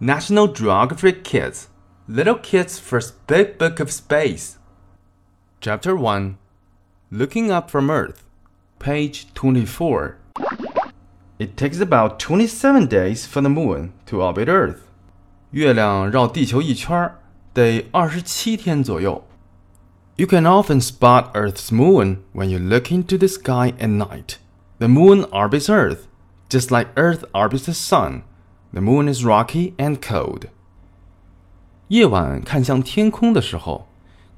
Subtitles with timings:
[0.00, 1.68] National Geographic Kids
[2.08, 4.58] Little Kids' First Big Book of Space.
[5.60, 6.38] Chapter 1
[7.10, 8.22] Looking Up from Earth,
[8.78, 10.18] page 24.
[11.38, 14.82] It takes about 27 days for the moon to orbit Earth.
[15.50, 17.18] 月亮绕地球一圈儿
[17.54, 19.24] 得二十七天左右。
[20.16, 24.36] You can often spot Earth's moon when you look into the sky at night.
[24.78, 26.06] The moon orbits Earth,
[26.48, 28.22] just like Earth orbits the sun.
[28.72, 30.48] The moon is rocky and cold.
[31.88, 33.86] 夜晚看向天空的时候，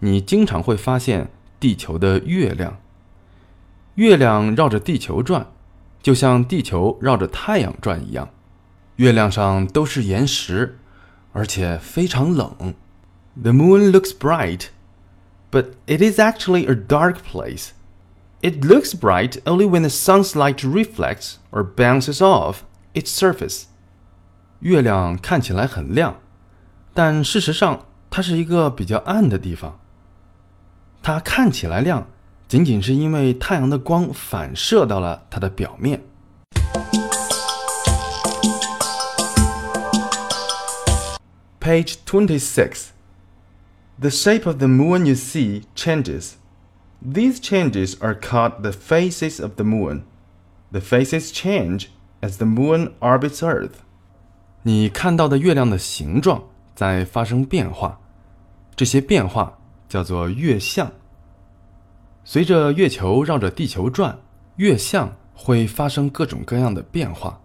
[0.00, 2.78] 你经常会发现地球的月亮。
[3.94, 5.50] 月亮绕着地球转，
[6.02, 8.28] 就像地球绕着太阳转一样。
[8.96, 10.78] 月亮上都是岩石，
[11.32, 12.74] 而且非常冷。
[13.40, 14.66] The moon looks bright,
[15.50, 17.70] but it is actually a dark place.
[18.40, 22.58] It looks bright only when the sun's light reflects or bounces off
[22.94, 23.64] its surface.
[24.62, 26.20] 月亮看起来很亮，
[26.92, 29.78] 但事实上它是一个比较暗的地方。
[31.02, 32.08] 它看起来亮，
[32.48, 36.02] 仅仅是因为太阳的光反射到了它的表面。
[41.60, 42.88] Page twenty-six.
[44.00, 46.34] The shape of the moon you see changes.
[47.02, 50.02] These changes are called the phases of the moon.
[50.72, 51.88] The phases change
[52.20, 53.82] as the moon orbits Earth.
[54.65, 56.41] 你看到的月亮的形状
[56.73, 57.99] 在发生变化，
[58.77, 59.57] 这些变化
[59.89, 60.89] 叫做月相。
[62.23, 64.17] 随着月球绕着地球转，
[64.55, 67.41] 月相会发生各种各样的变化。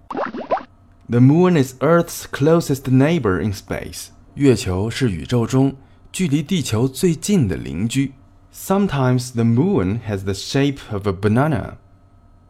[1.08, 4.10] The moon is Earth's closest neighbor in space.
[4.34, 5.74] 月球是宇宙中
[6.12, 8.12] 距离地球最近的邻居。
[8.54, 11.78] Sometimes the moon has the shape of a banana.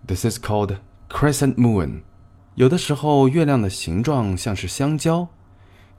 [0.07, 0.77] This is called
[1.09, 2.03] crescent moon.
[2.58, 5.28] 有的时候月亮的形状像是香蕉，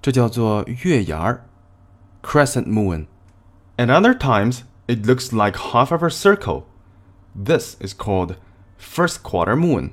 [0.00, 1.46] 这叫做月牙儿
[2.22, 6.64] （crescent moon）。At other times, it looks like half of a circle.
[7.34, 8.36] This is called
[8.78, 9.90] first quarter moon.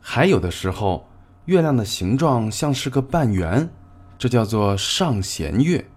[0.00, 1.06] 还有的时候，
[1.44, 3.68] 月亮的形状像是个半圆，
[4.16, 5.90] 这叫做上弦月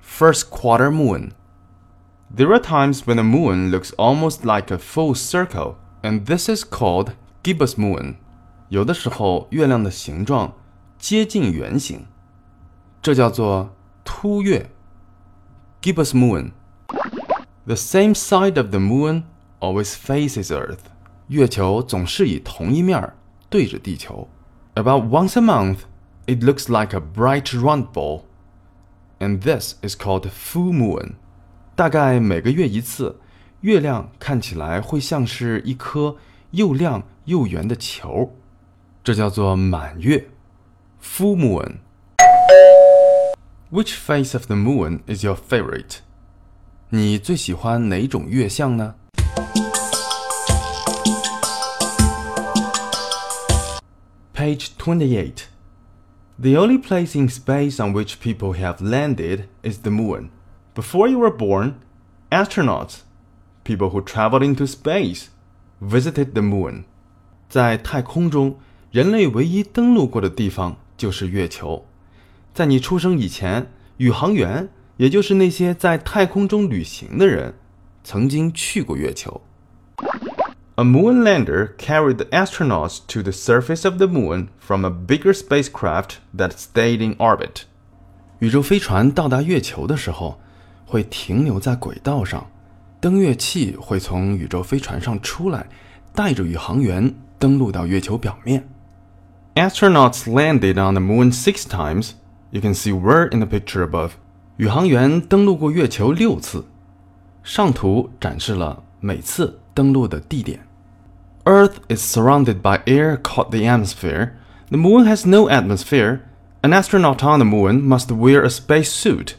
[0.00, 6.24] （first quarter moon）。There are times when the moon looks almost like a full circle, and
[6.26, 8.16] this is called gibbous moon.
[8.72, 10.54] 有的时候，月亮的形状
[10.98, 12.04] 接近圆形，
[13.00, 13.74] 这叫做
[14.04, 14.70] 凸月
[15.80, 19.24] （gibbous moon）。The same side of the moon
[19.60, 20.78] always faces Earth。
[21.28, 23.12] 月球总是以同一面
[23.50, 24.28] 对着地球。
[24.74, 25.80] About once a month,
[26.26, 28.22] it looks like a bright round ball,
[29.18, 31.14] and this is called full moon。
[31.74, 33.20] 大概每个月一次，
[33.60, 36.16] 月亮看起来会像是一颗
[36.52, 38.34] 又亮又圆的球。
[39.02, 40.28] 这叫做满月
[41.02, 45.98] （full moon）。Which face of the moon is your favorite？
[46.90, 48.94] 你最喜欢哪种月相呢？
[54.34, 55.46] Page twenty-eight.
[56.38, 60.30] The only place in space on which people have landed is the moon.
[60.74, 61.74] Before you were born,
[62.30, 63.00] astronauts,
[63.64, 65.26] people who traveled into space,
[65.80, 66.84] visited the moon.
[67.48, 68.58] 在太空中。
[68.93, 71.83] 人类唯一登陆过的地方就是月球。
[72.53, 77.55] 在你出生以前，宇航员，也就是那些在太空中旅行的人，
[78.03, 79.41] 曾经去过月球。
[80.75, 86.17] A moon lander carried the astronauts to the surface of the moon from a bigger spacecraft
[86.37, 87.63] that stayed in orbit.
[88.37, 90.39] 宇宙飞船到达月球的时候，
[90.85, 92.45] 会停留在轨道上，
[93.01, 95.65] 登月器会从宇宙飞船上出来，
[96.13, 98.69] 带着宇航员登陆到月球表面。
[99.54, 102.14] Astronauts landed on the moon six times.
[102.50, 104.12] You can see where in the picture above.
[104.56, 106.64] 宇航员登陆过月球六次，
[107.42, 110.66] 上图展示了每次登陆的地点。
[111.44, 114.32] Earth is surrounded by air called the atmosphere.
[114.68, 116.20] The moon has no atmosphere.
[116.62, 119.34] An astronaut on the moon must wear a space suit.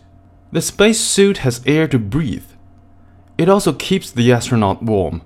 [0.52, 2.46] The space suit has air to breathe.
[3.38, 5.22] It also keeps the astronaut warm.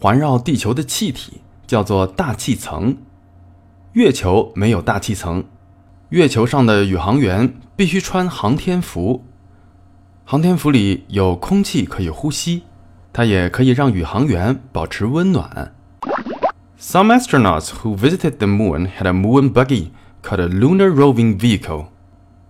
[0.00, 2.98] 环绕地球的气体叫做大气层。
[3.95, 5.45] 月球没有大气层，
[6.09, 9.23] 月球上的宇航员必须穿航天服。
[10.25, 12.63] 航天服里有空气可以呼吸，
[13.13, 15.73] 它也可以让宇航员保持温暖。
[16.77, 21.85] Some astronauts who visited the moon had a moon buggy called a lunar roving vehicle。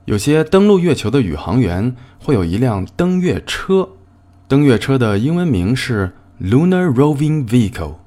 [0.05, 3.89] 有些登陆月球的宇航员会有一辆登月车，
[4.47, 7.97] 登月车的英文名是 lunar roving vehicle。